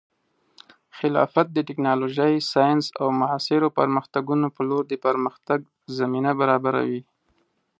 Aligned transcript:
خلافت 0.97 1.47
د 1.53 1.57
ټیکنالوژۍ، 1.67 2.33
ساینس، 2.51 2.85
او 3.01 3.07
معاصرو 3.19 3.75
پرمختګونو 3.79 4.47
په 4.55 4.61
لور 4.69 4.83
د 4.87 4.93
پرمختګ 5.05 5.59
زمینه 5.99 6.31
برابروي. 6.41 7.01